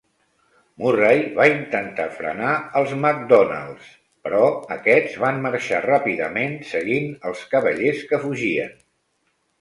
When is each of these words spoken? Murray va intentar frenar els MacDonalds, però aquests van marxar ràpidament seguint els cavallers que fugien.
Murray 0.83 1.19
va 1.39 1.45
intentar 1.49 2.07
frenar 2.13 2.53
els 2.79 2.95
MacDonalds, 3.03 3.91
però 4.29 4.41
aquests 4.79 5.19
van 5.25 5.39
marxar 5.47 5.83
ràpidament 5.87 6.57
seguint 6.71 7.15
els 7.33 7.45
cavallers 7.53 8.05
que 8.13 8.23
fugien. 8.25 8.79